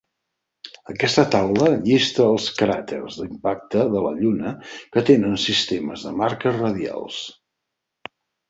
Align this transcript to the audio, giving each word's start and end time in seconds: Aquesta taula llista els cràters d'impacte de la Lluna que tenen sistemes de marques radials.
Aquesta 0.93 1.25
taula 1.35 1.67
llista 1.83 2.23
els 2.29 2.47
cràters 2.63 3.19
d'impacte 3.21 3.85
de 3.97 4.03
la 4.07 4.15
Lluna 4.23 4.55
que 4.97 5.05
tenen 5.13 5.39
sistemes 5.45 6.07
de 6.09 6.15
marques 6.23 6.61
radials. 6.65 7.21